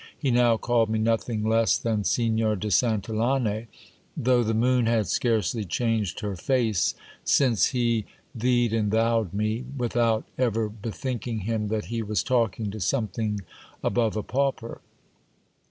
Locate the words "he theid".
7.67-8.73